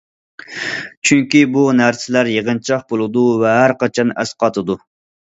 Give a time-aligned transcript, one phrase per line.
[1.09, 4.79] چۈنكى بۇ نەرسىلەر يىغىنچاق بولىدۇ ۋە ھەر قاچان ئەسقاتىدۇ.